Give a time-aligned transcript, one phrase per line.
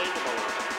[0.00, 0.69] unmistakable.